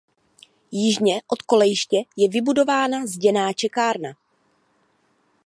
Jižně 0.71 1.21
od 1.27 1.41
kolejiště 1.41 1.97
je 2.17 2.29
vybudována 2.29 3.05
zděná 3.05 3.53
čekárna. 3.53 4.09